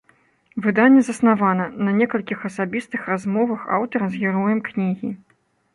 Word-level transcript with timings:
Выданне 0.65 1.01
заснавана 1.09 1.65
на 1.89 1.93
некалькіх 1.99 2.39
асабістых 2.49 3.01
размовах 3.13 3.59
аўтара 3.79 4.05
з 4.17 4.25
героем 4.25 4.59
кнігі. 4.73 5.09